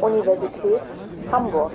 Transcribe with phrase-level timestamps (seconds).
[0.00, 0.82] Universität
[1.30, 1.72] Hamburg.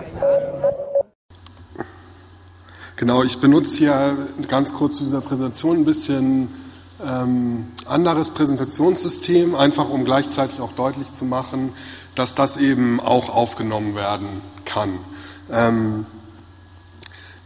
[2.96, 4.18] Genau, ich benutze hier
[4.48, 6.50] ganz kurz zu dieser Präsentation ein bisschen
[7.06, 11.74] ähm, anderes Präsentationssystem, einfach um gleichzeitig auch deutlich zu machen,
[12.16, 15.00] dass das eben auch aufgenommen werden kann.
[15.52, 16.06] Ähm,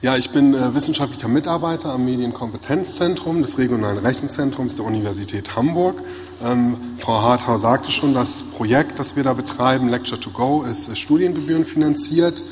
[0.02, 6.04] ja, ich bin äh, wissenschaftlicher Mitarbeiter am Medienkompetenzzentrum des Regionalen Rechenzentrums der Universität Hamburg.
[6.44, 10.88] Ähm, Frau Hartau sagte schon, das Projekt, das wir da betreiben, Lecture to Go, ist
[10.88, 12.44] äh, studiengebührenfinanziert.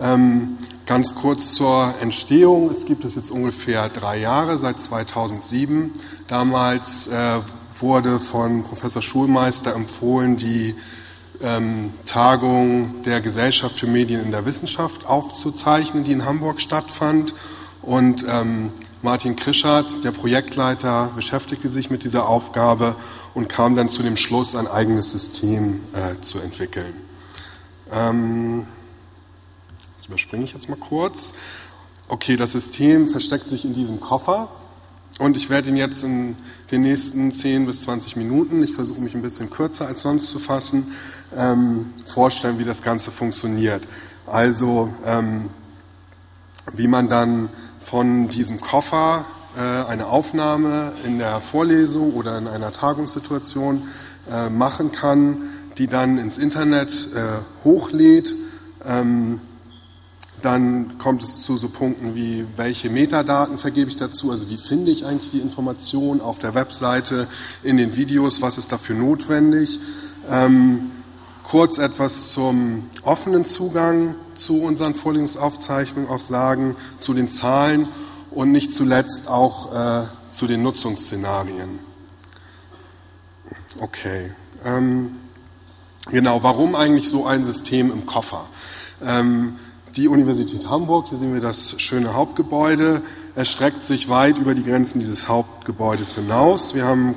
[0.00, 2.70] Ähm, ganz kurz zur Entstehung.
[2.70, 5.90] Es gibt es jetzt ungefähr drei Jahre, seit 2007.
[6.28, 7.40] Damals äh,
[7.80, 10.76] wurde von Professor Schulmeister empfohlen, die
[11.42, 17.34] ähm, Tagung der Gesellschaft für Medien in der Wissenschaft aufzuzeichnen, die in Hamburg stattfand.
[17.82, 22.96] Und ähm, Martin Krischert, der Projektleiter, beschäftigte sich mit dieser Aufgabe
[23.34, 26.94] und kam dann zu dem Schluss, ein eigenes System äh, zu entwickeln.
[27.92, 28.66] Ähm,
[29.96, 31.34] das überspringe ich jetzt mal kurz.
[32.08, 34.48] Okay, das System versteckt sich in diesem Koffer
[35.18, 36.36] und ich werde ihn jetzt in
[36.70, 40.38] den nächsten 10 bis 20 Minuten, ich versuche mich ein bisschen kürzer als sonst zu
[40.38, 40.92] fassen,
[41.36, 43.82] ähm, vorstellen, wie das Ganze funktioniert.
[44.26, 45.50] Also ähm,
[46.72, 47.48] wie man dann
[47.80, 53.82] von diesem Koffer äh, eine Aufnahme in der Vorlesung oder in einer Tagungssituation
[54.30, 55.36] äh, machen kann,
[55.78, 58.34] die dann ins Internet äh, hochlädt.
[58.84, 59.40] Ähm,
[60.42, 64.90] dann kommt es zu so Punkten wie, welche Metadaten vergebe ich dazu, also wie finde
[64.90, 67.28] ich eigentlich die Information auf der Webseite,
[67.62, 69.78] in den Videos, was ist dafür notwendig.
[70.30, 70.90] Ähm,
[71.44, 77.88] kurz etwas zum offenen Zugang zu unseren Vorlesungsaufzeichnungen auch sagen, zu den Zahlen
[78.30, 81.78] und nicht zuletzt auch äh, zu den Nutzungsszenarien.
[83.78, 84.32] Okay.
[84.64, 85.16] Ähm,
[86.10, 88.48] genau, warum eigentlich so ein System im Koffer?
[89.04, 89.56] Ähm,
[89.94, 93.02] die Universität Hamburg, hier sehen wir das schöne Hauptgebäude,
[93.36, 96.74] erstreckt sich weit über die Grenzen dieses Hauptgebäudes hinaus.
[96.74, 97.14] Wir haben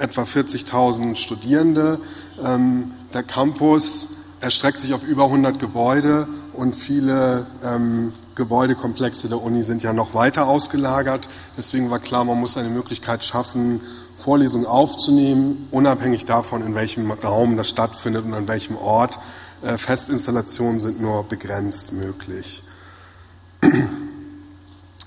[0.00, 2.00] etwa 40.000 Studierende.
[2.44, 4.08] Ähm, der Campus
[4.40, 10.14] erstreckt sich auf über 100 Gebäude und viele ähm, Gebäudekomplexe der Uni sind ja noch
[10.14, 11.28] weiter ausgelagert.
[11.56, 13.80] Deswegen war klar, man muss eine Möglichkeit schaffen,
[14.16, 19.18] Vorlesungen aufzunehmen, unabhängig davon, in welchem Raum das stattfindet und an welchem Ort.
[19.62, 22.62] Äh, Festinstallationen sind nur begrenzt möglich.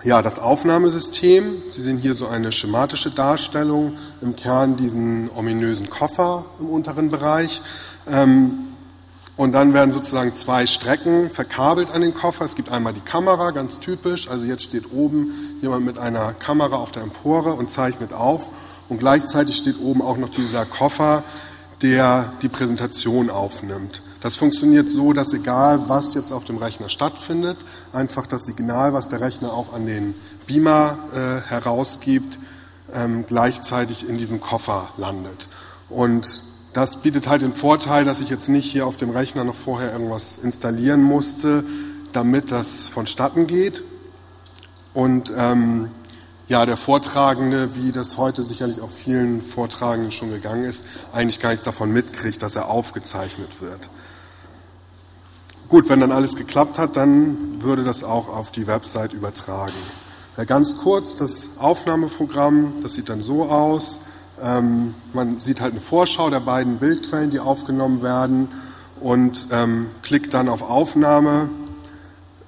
[0.03, 6.45] Ja, das Aufnahmesystem, Sie sehen hier so eine schematische Darstellung, im Kern diesen ominösen Koffer
[6.59, 7.62] im unteren Bereich.
[8.09, 8.53] Ähm,
[9.38, 12.45] und dann werden sozusagen zwei Strecken verkabelt an den Koffer.
[12.45, 14.28] Es gibt einmal die Kamera, ganz typisch.
[14.28, 18.50] Also jetzt steht oben jemand mit einer Kamera auf der Empore und zeichnet auf.
[18.89, 21.23] Und gleichzeitig steht oben auch noch dieser Koffer,
[21.83, 24.01] der die Präsentation aufnimmt.
[24.21, 27.57] Das funktioniert so, dass egal was jetzt auf dem Rechner stattfindet,
[27.91, 30.13] einfach das Signal, was der Rechner auch an den
[30.45, 32.37] Beamer äh, herausgibt,
[32.93, 35.47] ähm, gleichzeitig in diesem Koffer landet.
[35.89, 36.43] Und
[36.73, 39.91] das bietet halt den Vorteil, dass ich jetzt nicht hier auf dem Rechner noch vorher
[39.91, 41.63] irgendwas installieren musste,
[42.13, 43.83] damit das vonstatten geht.
[44.93, 45.89] Und ähm,
[46.51, 51.51] ja, der Vortragende, wie das heute sicherlich auch vielen Vortragenden schon gegangen ist, eigentlich gar
[51.51, 53.89] nichts davon mitkriegt, dass er aufgezeichnet wird.
[55.69, 59.78] Gut, wenn dann alles geklappt hat, dann würde das auch auf die Website übertragen.
[60.35, 64.01] Ja, ganz kurz, das Aufnahmeprogramm, das sieht dann so aus.
[64.41, 68.50] Ähm, man sieht halt eine Vorschau der beiden Bildquellen, die aufgenommen werden
[69.00, 71.50] und ähm, klickt dann auf Aufnahme.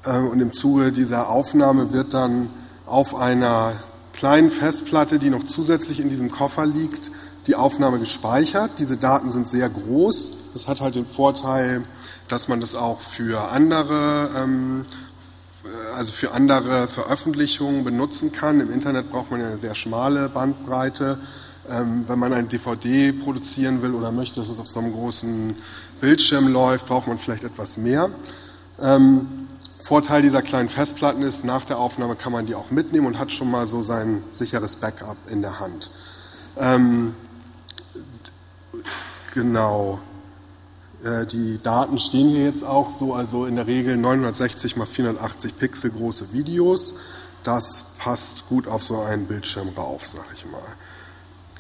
[0.03, 2.49] Äh, und im Zuge dieser Aufnahme wird dann
[2.85, 3.75] auf einer
[4.13, 7.11] kleinen Festplatte, die noch zusätzlich in diesem Koffer liegt,
[7.47, 8.79] die Aufnahme gespeichert.
[8.79, 10.37] Diese Daten sind sehr groß.
[10.53, 11.83] Das hat halt den Vorteil,
[12.27, 14.85] dass man das auch für andere, ähm,
[15.65, 18.61] äh, also für andere Veröffentlichungen benutzen kann.
[18.61, 21.17] Im Internet braucht man ja eine sehr schmale Bandbreite.
[21.69, 25.55] Ähm, wenn man ein DVD produzieren will oder möchte, dass es auf so einem großen
[26.01, 28.09] Bildschirm läuft, braucht man vielleicht etwas mehr.
[28.81, 29.42] Ähm,
[29.83, 33.33] Vorteil dieser kleinen Festplatten ist, nach der Aufnahme kann man die auch mitnehmen und hat
[33.33, 35.91] schon mal so sein sicheres Backup in der Hand.
[36.57, 37.13] Ähm,
[39.33, 39.99] genau.
[41.03, 45.57] Äh, die Daten stehen hier jetzt auch so, also in der Regel 960 mal 480
[45.57, 46.95] Pixel große Videos.
[47.43, 50.61] Das passt gut auf so einen Bildschirm rauf, sag ich mal.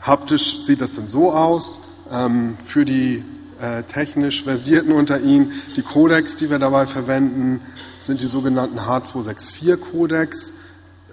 [0.01, 1.81] Haptisch sieht das dann so aus.
[2.09, 3.25] Ähm, für die
[3.63, 7.61] äh, technisch Versierten unter Ihnen, die Codecs, die wir dabei verwenden,
[7.99, 10.53] sind die sogenannten H264 Codecs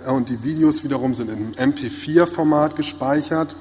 [0.09, 3.55] und die Videos wiederum sind im MP4-Format gespeichert.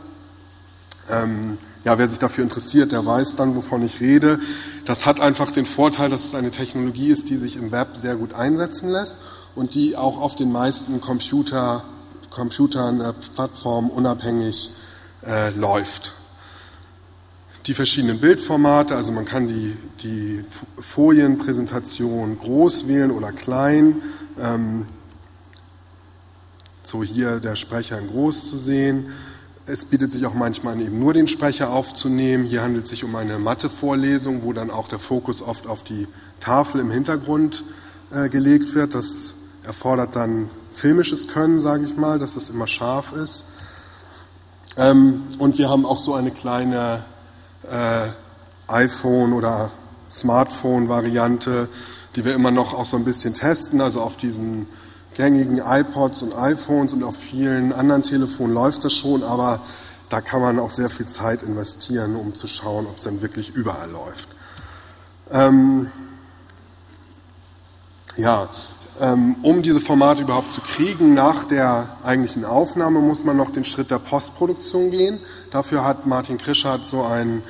[1.07, 4.39] Ähm, ja, wer sich dafür interessiert, der weiß dann, wovon ich rede.
[4.85, 8.15] Das hat einfach den Vorteil, dass es eine Technologie ist, die sich im Web sehr
[8.15, 9.19] gut einsetzen lässt
[9.53, 11.83] und die auch auf den meisten Computer,
[12.31, 14.71] Computern, äh, Plattformen unabhängig
[15.25, 16.13] äh, läuft.
[17.69, 20.43] Die verschiedenen Bildformate, also man kann die, die
[20.79, 24.01] Folienpräsentation groß wählen oder klein.
[24.39, 24.87] Ähm,
[26.81, 29.11] so hier der Sprecher in groß zu sehen.
[29.67, 32.43] Es bietet sich auch manchmal an, eben nur den Sprecher aufzunehmen.
[32.43, 36.07] Hier handelt es sich um eine Mathe-Vorlesung, wo dann auch der Fokus oft auf die
[36.39, 37.63] Tafel im Hintergrund
[38.11, 38.95] äh, gelegt wird.
[38.95, 43.45] Das erfordert dann filmisches Können, sage ich mal, dass das immer scharf ist.
[44.75, 47.03] Ähm, und wir haben auch so eine kleine
[47.63, 48.09] äh,
[48.67, 49.71] iPhone- oder
[50.11, 51.69] Smartphone-Variante,
[52.15, 54.67] die wir immer noch auch so ein bisschen testen, also auf diesen
[55.15, 59.61] gängigen iPods und iPhones und auf vielen anderen Telefonen läuft das schon, aber
[60.09, 63.49] da kann man auch sehr viel Zeit investieren, um zu schauen, ob es dann wirklich
[63.53, 64.29] überall läuft.
[65.29, 65.91] Ähm,
[68.15, 68.49] ja,
[69.43, 73.91] um diese Formate überhaupt zu kriegen, nach der eigentlichen Aufnahme muss man noch den Schritt
[73.91, 75.19] der Postproduktion gehen.
[75.51, 77.41] Dafür hat Martin Krischert so ein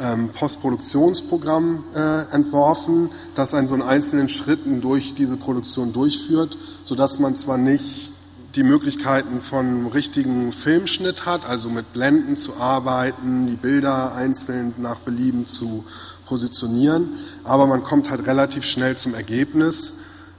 [0.00, 7.18] ähm, Postproduktionsprogramm äh, entworfen, das einen so in einzelnen Schritten durch diese Produktion durchführt, sodass
[7.18, 8.10] man zwar nicht
[8.54, 15.00] die Möglichkeiten von richtigen Filmschnitt hat, also mit Blenden zu arbeiten, die Bilder einzeln nach
[15.00, 15.84] Belieben zu
[16.26, 17.08] positionieren,
[17.44, 19.92] aber man kommt halt relativ schnell zum Ergebnis,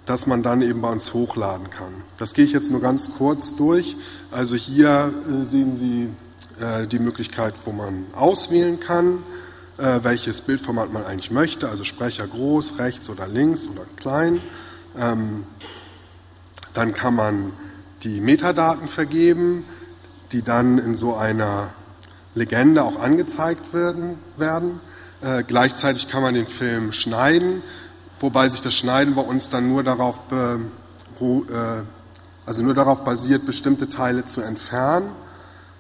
[0.05, 1.93] dass man dann eben bei uns hochladen kann.
[2.17, 3.95] Das gehe ich jetzt nur ganz kurz durch.
[4.31, 6.09] Also hier äh, sehen Sie
[6.63, 9.19] äh, die Möglichkeit, wo man auswählen kann
[9.77, 14.39] äh, welches Bildformat man eigentlich möchte, also Sprecher groß, rechts oder links oder klein.
[14.97, 15.45] Ähm,
[16.73, 17.53] dann kann man
[18.03, 19.65] die Metadaten vergeben,
[20.31, 21.69] die dann in so einer
[22.35, 24.79] Legende auch angezeigt werden.
[25.47, 27.61] gleichzeitig kann man den Film schneiden,
[28.23, 30.57] wobei sich das Schneiden bei uns dann nur darauf, äh,
[32.45, 35.09] also nur darauf basiert, bestimmte Teile zu entfernen.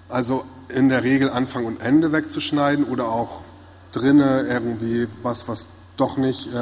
[0.09, 3.43] Also in der Regel Anfang und Ende wegzuschneiden oder auch
[3.93, 6.57] drinne irgendwie was, was doch nicht, äh,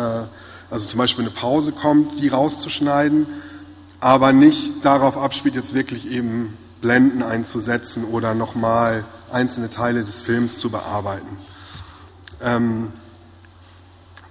[0.69, 3.25] also zum Beispiel eine Pause kommt, die rauszuschneiden,
[3.99, 10.59] aber nicht darauf abspielt, jetzt wirklich eben Blenden einzusetzen oder nochmal einzelne Teile des Films
[10.59, 11.39] zu bearbeiten.
[12.39, 12.93] Ähm,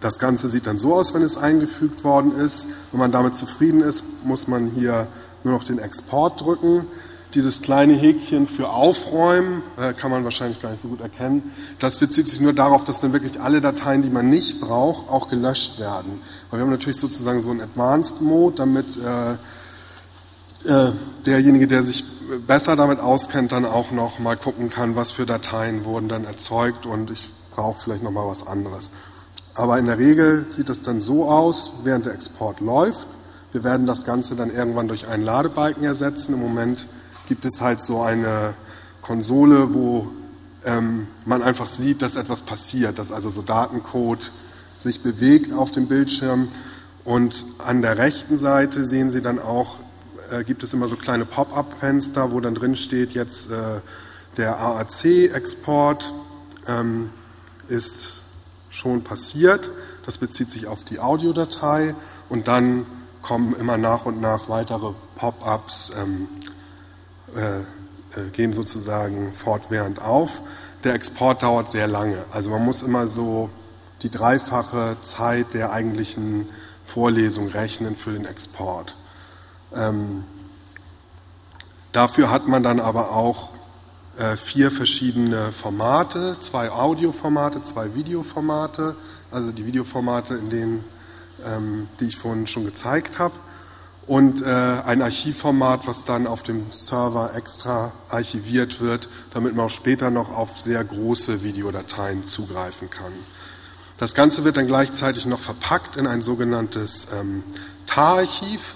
[0.01, 2.67] das Ganze sieht dann so aus, wenn es eingefügt worden ist.
[2.91, 5.07] Wenn man damit zufrieden ist, muss man hier
[5.45, 6.87] nur noch den Export drücken.
[7.35, 11.53] Dieses kleine Häkchen für Aufräumen äh, kann man wahrscheinlich gar nicht so gut erkennen.
[11.79, 15.29] Das bezieht sich nur darauf, dass dann wirklich alle Dateien, die man nicht braucht, auch
[15.29, 16.21] gelöscht werden.
[16.51, 19.33] Weil wir haben natürlich sozusagen so einen Advanced Mode, damit äh,
[20.69, 20.93] äh,
[21.25, 22.03] derjenige, der sich
[22.47, 26.85] besser damit auskennt, dann auch noch mal gucken kann, was für Dateien wurden dann erzeugt
[26.85, 28.91] und ich brauche vielleicht noch mal was anderes.
[29.55, 33.09] Aber in der Regel sieht das dann so aus, während der Export läuft.
[33.53, 36.35] Wir werden das Ganze dann irgendwann durch einen Ladebalken ersetzen.
[36.35, 36.87] Im Moment
[37.27, 38.55] gibt es halt so eine
[39.03, 40.09] Konsole, wo
[40.65, 44.31] ähm, man einfach sieht, dass etwas passiert, dass also so Datencode
[44.77, 46.49] sich bewegt auf dem Bildschirm.
[47.05, 49.77] Und an der rechten Seite sehen Sie dann auch,
[50.31, 53.81] äh, gibt es immer so kleine Pop-up-Fenster, wo dann drin steht, jetzt äh,
[54.37, 56.13] der AAC-Export
[56.67, 57.11] ähm,
[57.69, 58.23] ist
[58.71, 59.71] schon passiert.
[60.07, 61.95] Das bezieht sich auf die Audiodatei
[62.29, 62.87] und dann
[63.21, 66.29] kommen immer nach und nach weitere Pop-ups, ähm,
[67.37, 67.59] äh,
[68.19, 70.31] äh, gehen sozusagen fortwährend auf.
[70.85, 72.25] Der Export dauert sehr lange.
[72.33, 73.51] Also man muss immer so
[74.03, 76.49] die dreifache Zeit der eigentlichen
[76.87, 78.97] Vorlesung rechnen für den Export.
[79.75, 80.25] Ähm,
[81.93, 83.51] dafür hat man dann aber auch
[84.37, 88.97] vier verschiedene Formate, zwei Audioformate, zwei Videoformate,
[89.31, 90.85] also die Videoformate, in denen,
[91.47, 93.35] ähm, die ich vorhin schon gezeigt habe
[94.11, 99.71] und äh, ein Archivformat, was dann auf dem Server extra archiviert wird, damit man auch
[99.71, 103.13] später noch auf sehr große Videodateien zugreifen kann.
[103.99, 107.45] Das Ganze wird dann gleichzeitig noch verpackt in ein sogenanntes ähm,
[107.87, 108.75] TAR-Archiv.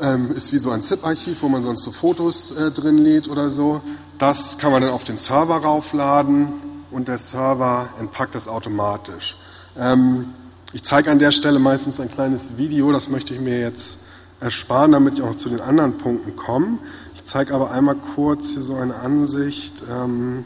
[0.00, 3.48] Ähm, ist wie so ein ZIP-Archiv, wo man sonst so Fotos äh, drin lädt oder
[3.48, 3.80] so.
[4.18, 6.52] Das kann man dann auf den Server raufladen
[6.90, 9.36] und der Server entpackt das automatisch.
[9.78, 10.34] Ähm,
[10.72, 13.98] ich zeige an der Stelle meistens ein kleines Video, das möchte ich mir jetzt
[14.40, 16.78] ersparen, damit ich auch zu den anderen Punkten komme.
[17.14, 20.44] Ich zeige aber einmal kurz hier so eine Ansicht ähm,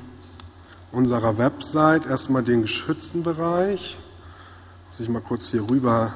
[0.92, 2.06] unserer Website.
[2.06, 3.96] Erstmal den geschützten Bereich.
[4.88, 6.12] Muss ich mal kurz hier rüber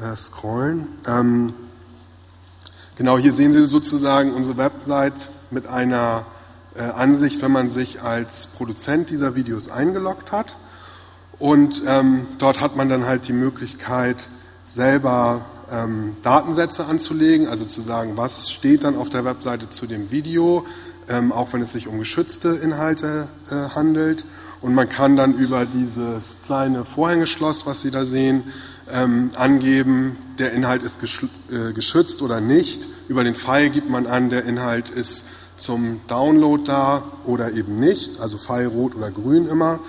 [0.00, 0.88] äh, scrollen.
[1.06, 1.54] Ähm,
[2.96, 6.26] genau, hier sehen Sie sozusagen unsere Website mit einer
[6.74, 10.56] äh, Ansicht, wenn man sich als Produzent dieser Videos eingeloggt hat.
[11.38, 14.28] Und ähm, dort hat man dann halt die Möglichkeit,
[14.64, 20.10] selber ähm, Datensätze anzulegen, also zu sagen, was steht dann auf der Webseite zu dem
[20.10, 20.66] Video,
[21.08, 24.24] ähm, auch wenn es sich um geschützte Inhalte äh, handelt.
[24.60, 28.44] Und man kann dann über dieses kleine Vorhängeschloss, was Sie da sehen,
[28.92, 32.86] ähm, angeben, der Inhalt ist äh, geschützt oder nicht.
[33.08, 35.26] Über den Pfeil gibt man an, der Inhalt ist
[35.56, 39.80] zum Download da oder eben nicht, also Pfeil rot oder grün immer.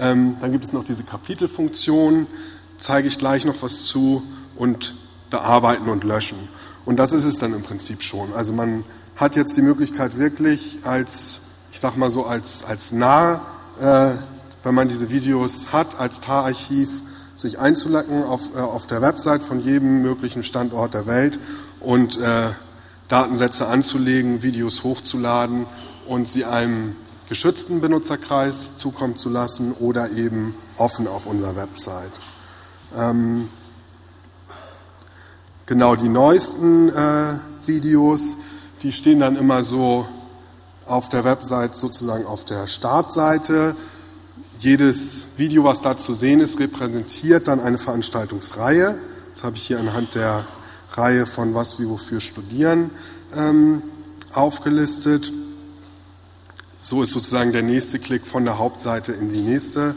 [0.00, 2.26] Ähm, dann gibt es noch diese Kapitelfunktion,
[2.78, 4.22] zeige ich gleich noch was zu
[4.56, 4.94] und
[5.30, 6.48] bearbeiten und löschen.
[6.84, 8.32] Und das ist es dann im Prinzip schon.
[8.32, 8.84] Also man
[9.16, 11.40] hat jetzt die Möglichkeit wirklich als,
[11.70, 13.42] ich sag mal so, als, als nah,
[13.80, 14.10] äh,
[14.64, 16.88] wenn man diese Videos hat, als TAR-Archiv,
[17.42, 21.38] sich einzulacken auf, äh, auf der Website von jedem möglichen Standort der Welt
[21.80, 22.50] und äh,
[23.08, 25.66] Datensätze anzulegen, Videos hochzuladen
[26.06, 26.96] und sie einem
[27.28, 32.12] geschützten Benutzerkreis zukommen zu lassen oder eben offen auf unserer Website.
[32.96, 33.48] Ähm,
[35.66, 37.34] genau, die neuesten äh,
[37.66, 38.36] Videos,
[38.82, 40.06] die stehen dann immer so
[40.86, 43.74] auf der Website sozusagen auf der Startseite.
[44.62, 48.94] Jedes Video, was da zu sehen ist, repräsentiert dann eine Veranstaltungsreihe.
[49.34, 50.46] Das habe ich hier anhand der
[50.92, 52.92] Reihe von Was, wie, wofür studieren
[53.36, 53.82] ähm,
[54.32, 55.32] aufgelistet.
[56.80, 59.96] So ist sozusagen der nächste Klick von der Hauptseite in die nächste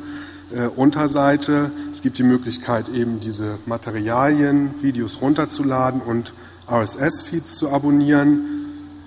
[0.52, 1.70] äh, Unterseite.
[1.92, 6.34] Es gibt die Möglichkeit, eben diese Materialien, Videos runterzuladen und
[6.68, 8.40] RSS-Feeds zu abonnieren.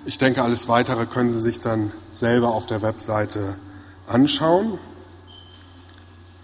[0.05, 3.55] Ich denke, alles Weitere können Sie sich dann selber auf der Webseite
[4.07, 4.79] anschauen.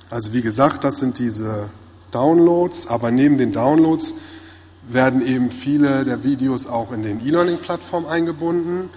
[0.09, 1.69] Also wie gesagt, das sind diese
[2.11, 4.13] Downloads, aber neben den Downloads
[4.87, 8.89] werden eben viele der Videos auch in den E-Learning-Plattformen eingebunden.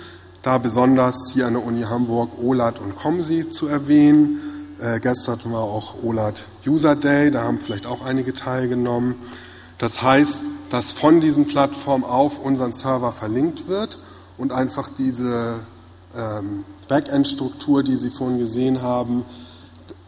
[0.42, 4.76] Da besonders hier an der Uni Hamburg OLAT und COMSI zu erwähnen.
[4.80, 9.16] Äh, gestern war auch OLAT User Day, da haben vielleicht auch einige teilgenommen.
[9.78, 13.98] Das heißt, dass von diesen Plattformen auf unseren Server verlinkt wird
[14.36, 15.60] und einfach diese
[16.16, 19.24] ähm, Backend-Struktur, die Sie vorhin gesehen haben,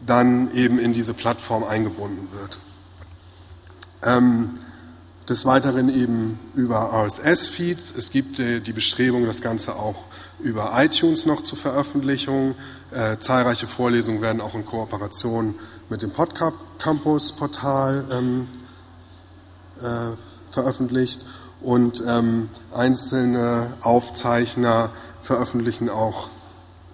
[0.05, 2.59] dann eben in diese Plattform eingebunden wird.
[4.03, 4.59] Ähm,
[5.29, 7.91] des Weiteren eben über RSS-Feeds.
[7.91, 10.03] Es gibt äh, die Bestrebung, das Ganze auch
[10.39, 12.55] über iTunes noch zu veröffentlichen.
[12.91, 15.55] Äh, zahlreiche Vorlesungen werden auch in Kooperation
[15.89, 18.47] mit dem Podcampus-Portal ähm,
[19.79, 20.15] äh,
[20.51, 21.21] veröffentlicht
[21.61, 24.89] und ähm, einzelne Aufzeichner
[25.21, 26.29] veröffentlichen auch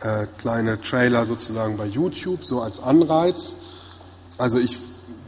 [0.02, 3.54] äh, kleine Trailer sozusagen bei YouTube, so als Anreiz.
[4.38, 4.80] Also ich,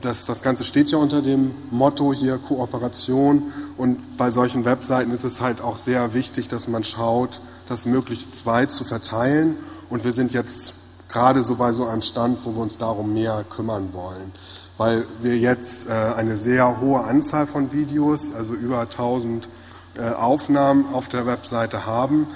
[0.02, 3.52] das, das Ganze steht ja unter dem Motto hier Kooperation.
[3.78, 8.46] Und bei solchen Webseiten ist es halt auch sehr wichtig, dass man schaut, das möglichst
[8.46, 9.56] weit zu verteilen.
[9.90, 10.74] Und wir sind jetzt
[11.08, 14.32] gerade so bei so einem Stand, wo wir uns darum mehr kümmern wollen,
[14.78, 19.50] weil wir jetzt äh, eine sehr hohe Anzahl von Videos, also über 1000
[19.96, 22.28] äh, Aufnahmen auf der Webseite haben.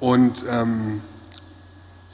[0.00, 1.00] Und ähm,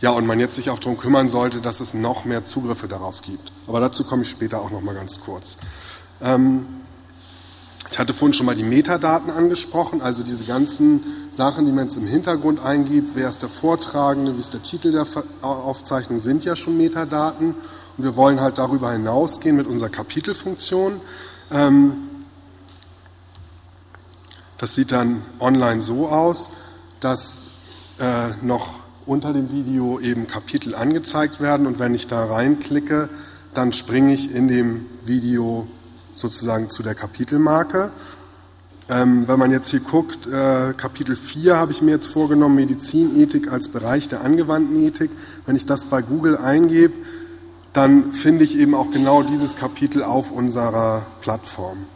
[0.00, 3.22] ja, und man jetzt sich auch darum kümmern sollte, dass es noch mehr Zugriffe darauf
[3.22, 3.50] gibt.
[3.66, 5.56] Aber dazu komme ich später auch noch mal ganz kurz.
[6.20, 6.66] Ähm,
[7.90, 11.96] ich hatte vorhin schon mal die Metadaten angesprochen, also diese ganzen Sachen, die man jetzt
[11.96, 13.12] im Hintergrund eingibt.
[13.14, 15.06] Wer ist der Vortragende, wie ist der Titel der
[15.40, 17.54] Aufzeichnung, sind ja schon Metadaten.
[17.96, 21.00] Und wir wollen halt darüber hinausgehen mit unserer Kapitelfunktion.
[21.50, 21.94] Ähm,
[24.58, 26.50] das sieht dann online so aus,
[27.00, 27.46] dass
[27.98, 28.77] äh, noch
[29.08, 33.08] unter dem Video eben Kapitel angezeigt werden und wenn ich da reinklicke,
[33.54, 35.66] dann springe ich in dem Video
[36.12, 37.90] sozusagen zu der Kapitelmarke.
[38.90, 43.50] Ähm, wenn man jetzt hier guckt, äh, Kapitel 4 habe ich mir jetzt vorgenommen, Medizinethik
[43.50, 45.10] als Bereich der angewandten Ethik.
[45.46, 46.94] Wenn ich das bei Google eingebe,
[47.72, 51.86] dann finde ich eben auch genau dieses Kapitel auf unserer Plattform.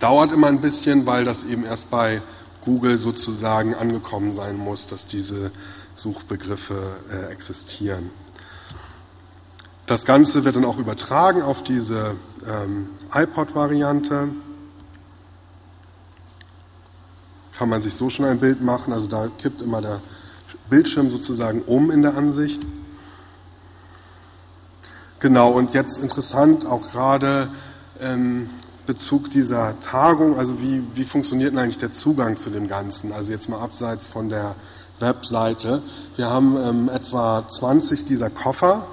[0.00, 2.20] Dauert immer ein bisschen, weil das eben erst bei
[2.64, 5.50] Google sozusagen angekommen sein muss, dass diese
[5.98, 8.10] Suchbegriffe äh, existieren.
[9.86, 12.14] Das Ganze wird dann auch übertragen auf diese
[12.46, 14.28] ähm, iPod-Variante.
[17.56, 20.00] Kann man sich so schon ein Bild machen, also da kippt immer der
[20.70, 22.62] Bildschirm sozusagen um in der Ansicht.
[25.18, 27.50] Genau, und jetzt interessant auch gerade
[28.00, 28.50] ähm,
[28.86, 33.12] Bezug dieser Tagung, also wie, wie funktioniert denn eigentlich der Zugang zu dem Ganzen?
[33.12, 34.54] Also jetzt mal abseits von der
[35.00, 35.82] Webseite.
[36.16, 38.86] Wir haben ähm, etwa 20 dieser Koffer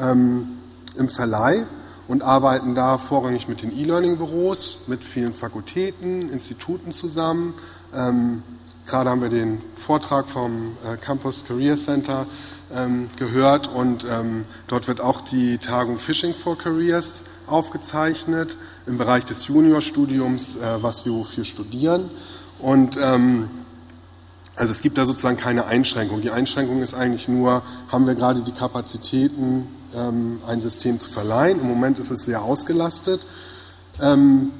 [0.00, 0.48] ähm,
[0.96, 1.66] im Verleih
[2.08, 7.54] und arbeiten da vorrangig mit den E-Learning-Büros, mit vielen Fakultäten, Instituten zusammen,
[7.94, 8.42] ähm,
[8.86, 12.26] gerade haben wir den Vortrag vom äh, Campus Career Center
[12.74, 19.24] ähm, gehört und ähm, dort wird auch die Tagung Fishing for Careers aufgezeichnet im Bereich
[19.24, 22.10] des Juniorstudiums, äh, was wir wofür studieren.
[22.58, 23.48] Und ähm,
[24.60, 26.20] also es gibt da sozusagen keine Einschränkung.
[26.20, 31.60] Die Einschränkung ist eigentlich nur, haben wir gerade die Kapazitäten, ähm, ein System zu verleihen.
[31.60, 33.24] Im Moment ist es sehr ausgelastet.
[34.02, 34.50] Ähm,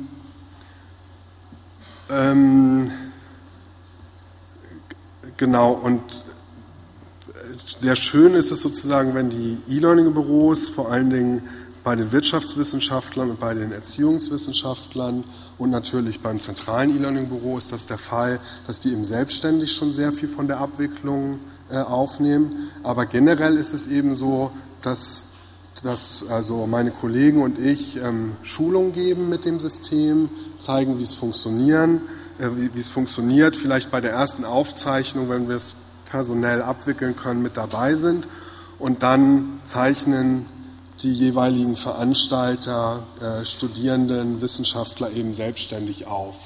[2.09, 2.90] ähm,
[5.37, 6.00] genau, und
[7.83, 11.42] sehr schön ist es sozusagen, wenn die E-Learning-Büros vor allen Dingen
[11.85, 15.25] bei den Wirtschaftswissenschaftlern und bei den Erziehungswissenschaftlern
[15.61, 20.11] und natürlich beim zentralen E-Learning-Büro ist das der Fall, dass die eben selbstständig schon sehr
[20.11, 21.38] viel von der Abwicklung
[21.71, 22.71] äh, aufnehmen.
[22.83, 25.26] Aber generell ist es eben so, dass,
[25.83, 31.12] dass also meine Kollegen und ich ähm, Schulung geben mit dem System, zeigen, wie es
[31.12, 32.00] funktionieren,
[32.38, 35.75] äh, wie, wie es funktioniert, vielleicht bei der ersten Aufzeichnung, wenn wir es
[36.07, 38.26] personell abwickeln können, mit dabei sind
[38.79, 40.47] und dann zeichnen
[41.02, 46.37] die jeweiligen Veranstalter, äh, Studierenden, Wissenschaftler eben selbstständig auf.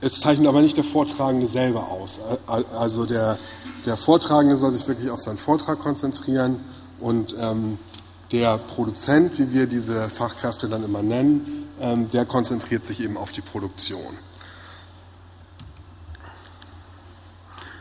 [0.00, 2.20] Es zeichnet aber nicht der Vortragende selber aus.
[2.76, 3.38] Also der,
[3.86, 6.60] der Vortragende soll sich wirklich auf seinen Vortrag konzentrieren
[7.00, 7.78] und ähm,
[8.32, 13.32] der Produzent, wie wir diese Fachkräfte dann immer nennen, ähm, der konzentriert sich eben auf
[13.32, 14.18] die Produktion.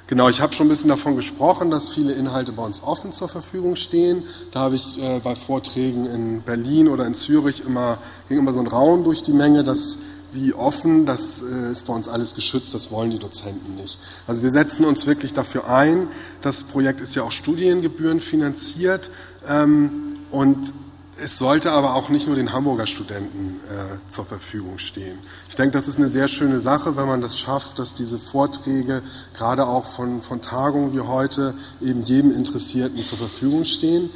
[0.08, 3.30] Genau, ich habe schon ein bisschen davon gesprochen, dass viele Inhalte bei uns offen zur
[3.30, 4.24] Verfügung stehen.
[4.52, 8.60] Da habe ich äh, bei Vorträgen in Berlin oder in Zürich immer, ging immer so
[8.60, 9.98] ein Raun durch die Menge, dass
[10.34, 13.98] wie offen, das äh, ist bei uns alles geschützt, das wollen die Dozenten nicht.
[14.28, 16.08] Also wir setzen uns wirklich dafür ein.
[16.42, 19.10] Das Projekt ist ja auch Studiengebühren finanziert
[19.48, 20.74] ähm, und
[21.24, 25.18] es sollte aber auch nicht nur den Hamburger Studenten äh, zur Verfügung stehen.
[25.50, 29.02] Ich denke, das ist eine sehr schöne Sache, wenn man das schafft, dass diese Vorträge
[29.34, 34.10] gerade auch von, von Tagungen wie heute eben jedem Interessierten zur Verfügung stehen.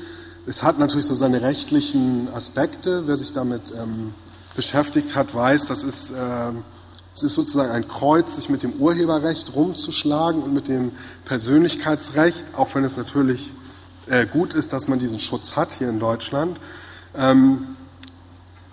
[0.45, 3.03] Es hat natürlich so seine rechtlichen Aspekte.
[3.05, 4.13] Wer sich damit ähm,
[4.55, 6.51] beschäftigt hat, weiß, das ist, äh,
[7.15, 10.91] es ist sozusagen ein Kreuz, sich mit dem Urheberrecht rumzuschlagen und mit dem
[11.23, 13.53] Persönlichkeitsrecht, auch wenn es natürlich
[14.07, 16.57] äh, gut ist, dass man diesen Schutz hat hier in Deutschland.
[17.15, 17.75] Ähm,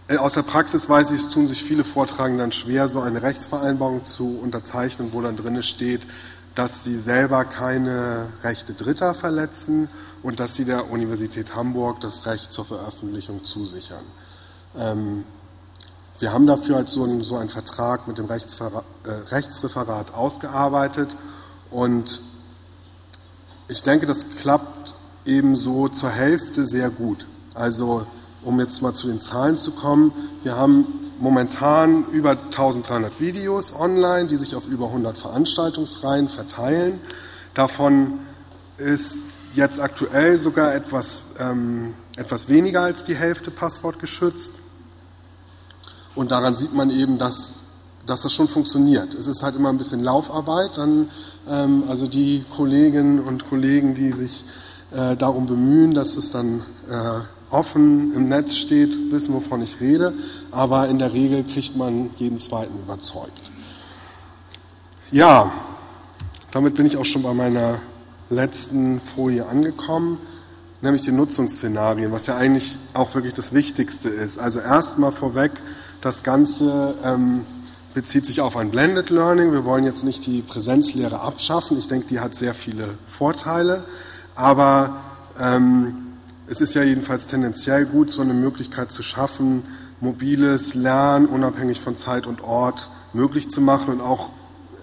[0.08, 3.22] äh, aus der Praxis weiß ich, es tun sich viele Vortragende dann schwer, so eine
[3.22, 6.02] Rechtsvereinbarung zu unterzeichnen, wo dann drin steht,
[6.54, 9.88] dass sie selber keine Rechte Dritter verletzen
[10.22, 14.04] und dass sie der Universität Hamburg das Recht zur Veröffentlichung zusichern.
[14.76, 15.24] Ähm,
[16.20, 21.16] wir haben dafür halt so einen, so einen Vertrag mit dem Rechtsver äh, Rechtsreferat ausgearbeitet
[21.70, 22.20] und
[23.68, 24.94] ich denke, das klappt
[25.24, 27.26] ebenso zur Hälfte sehr gut.
[27.54, 28.06] Also
[28.44, 30.86] um jetzt mal zu den Zahlen zu kommen, wir haben
[31.18, 37.00] momentan über 1300 Videos online, die sich auf über 100 Veranstaltungsreihen verteilen.
[37.54, 38.20] Davon
[38.76, 39.22] ist
[39.54, 44.52] jetzt aktuell sogar etwas, ähm, etwas weniger als die Hälfte passwortgeschützt.
[46.14, 47.60] Und daran sieht man eben, dass,
[48.06, 49.14] dass das schon funktioniert.
[49.14, 50.76] Es ist halt immer ein bisschen Laufarbeit.
[50.76, 51.08] Dann,
[51.48, 54.44] ähm, also die Kolleginnen und Kollegen, die sich
[54.90, 56.62] äh, darum bemühen, dass es dann
[57.50, 60.12] offen im Netz steht, wissen, wovon ich rede,
[60.50, 63.52] aber in der Regel kriegt man jeden zweiten überzeugt.
[65.10, 65.52] Ja,
[66.50, 67.78] damit bin ich auch schon bei meiner
[68.30, 70.18] letzten Folie angekommen,
[70.80, 74.38] nämlich die Nutzungsszenarien, was ja eigentlich auch wirklich das Wichtigste ist.
[74.38, 75.52] Also erstmal vorweg,
[76.00, 77.46] das Ganze ähm,
[77.94, 79.52] bezieht sich auf ein Blended Learning.
[79.52, 81.78] Wir wollen jetzt nicht die Präsenzlehre abschaffen.
[81.78, 83.84] Ich denke, die hat sehr viele Vorteile,
[84.34, 84.96] aber
[85.40, 86.03] ähm,
[86.46, 89.62] es ist ja jedenfalls tendenziell gut, so eine Möglichkeit zu schaffen,
[90.00, 94.30] mobiles Lernen unabhängig von Zeit und Ort möglich zu machen und auch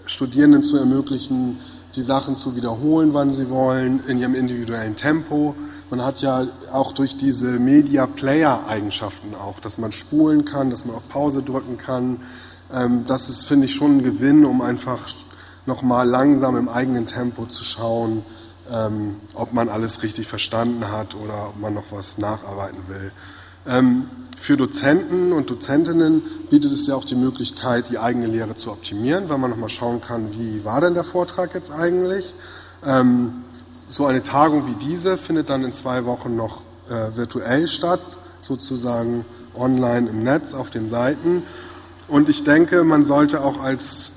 [0.05, 1.59] Studierenden zu ermöglichen,
[1.95, 5.55] die Sachen zu wiederholen, wann sie wollen, in ihrem individuellen Tempo.
[5.89, 10.85] Man hat ja auch durch diese Media Player Eigenschaften auch, dass man spulen kann, dass
[10.85, 12.21] man auf Pause drücken kann.
[12.73, 15.05] Ähm, das ist, finde ich, schon ein Gewinn, um einfach
[15.65, 18.23] nochmal langsam im eigenen Tempo zu schauen,
[18.69, 23.11] ähm, ob man alles richtig verstanden hat oder ob man noch was nacharbeiten will.
[23.67, 24.09] Ähm,
[24.41, 29.29] für Dozenten und Dozentinnen bietet es ja auch die Möglichkeit, die eigene Lehre zu optimieren,
[29.29, 32.33] weil man nochmal schauen kann, wie war denn der Vortrag jetzt eigentlich.
[32.83, 33.43] Ähm,
[33.87, 38.01] so eine Tagung wie diese findet dann in zwei Wochen noch äh, virtuell statt,
[38.39, 41.43] sozusagen online im Netz auf den Seiten.
[42.07, 44.11] Und ich denke, man sollte auch als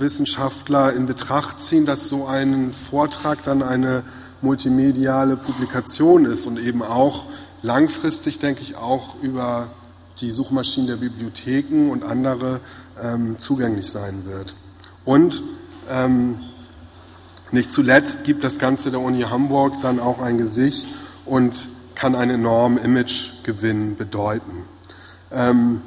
[0.00, 4.02] Wissenschaftler in Betracht ziehen, dass so ein Vortrag dann eine
[4.40, 7.26] multimediale Publikation ist und eben auch
[7.62, 9.68] langfristig, denke ich, auch über
[10.20, 12.60] die Suchmaschinen der Bibliotheken und andere
[13.02, 14.54] ähm, zugänglich sein wird.
[15.04, 15.42] Und
[15.90, 16.36] Ähm,
[17.50, 20.86] nicht zuletzt gibt das Ganze der Uni Hamburg dann auch ein Gesicht
[21.24, 24.66] und kann einen enormen Imagegewinn bedeuten.
[25.32, 25.80] Ähm,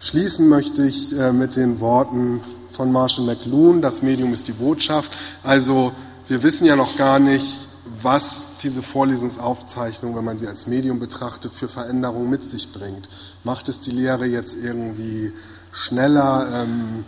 [0.00, 2.42] schließen möchte ich äh, mit den Worten
[2.78, 5.10] von Marshall McLuhan, das Medium ist die Botschaft.
[5.42, 5.90] Also
[6.28, 7.66] wir wissen ja noch gar nicht,
[8.02, 13.08] was diese Vorlesungsaufzeichnung, wenn man sie als Medium betrachtet, für Veränderungen mit sich bringt.
[13.42, 15.32] Macht es die Lehre jetzt irgendwie
[15.72, 16.46] schneller?
[16.54, 17.04] Ähm,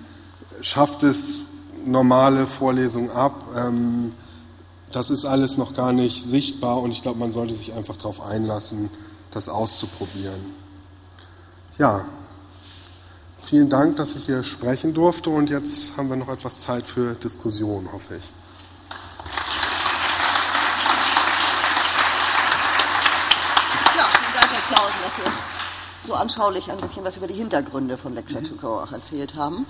[0.61, 1.37] schafft es
[1.87, 3.45] normale Vorlesungen ab?
[3.57, 4.13] Ähm,
[4.91, 8.21] das ist alles noch gar nicht sichtbar und ich glaube, man sollte sich einfach darauf
[8.21, 8.91] einlassen,
[9.31, 10.41] das auszuprobieren.
[11.79, 12.07] Ja,
[13.43, 17.15] vielen Dank, dass ich hier sprechen durfte und jetzt haben wir noch etwas Zeit für
[17.15, 18.31] Diskussion, hoffe ich.
[23.97, 25.51] Ja, vielen Dank, Herr Klausen, dass Sie uns
[26.07, 29.67] so anschaulich ein bisschen was über die Hintergründe von Lecture to Go auch erzählt haben.